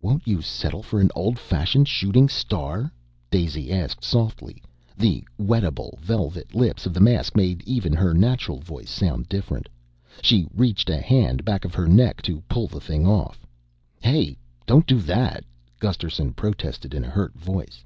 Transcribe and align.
"Won't 0.00 0.26
you 0.26 0.40
settle 0.40 0.82
for 0.82 1.02
an 1.02 1.10
old 1.14 1.38
fashioned 1.38 1.86
shooting 1.86 2.30
star?" 2.30 2.90
Daisy 3.30 3.70
asked 3.70 4.02
softly. 4.02 4.62
The 4.96 5.22
(wettable) 5.38 5.98
velvet 6.00 6.54
lips 6.54 6.86
of 6.86 6.94
the 6.94 7.00
mask 7.00 7.36
made 7.36 7.60
even 7.68 7.92
her 7.92 8.14
natural 8.14 8.56
voice 8.60 8.88
sound 8.88 9.28
different. 9.28 9.68
She 10.22 10.46
reached 10.56 10.88
a 10.88 10.98
hand 11.02 11.44
back 11.44 11.66
of 11.66 11.74
her 11.74 11.86
neck 11.88 12.22
to 12.22 12.40
pull 12.48 12.68
the 12.68 12.80
thing 12.80 13.06
off. 13.06 13.46
"Hey, 14.00 14.38
don't 14.64 14.86
do 14.86 14.98
that," 15.02 15.44
Gusterson 15.78 16.32
protested 16.32 16.94
in 16.94 17.04
a 17.04 17.10
hurt 17.10 17.34
voice. 17.34 17.84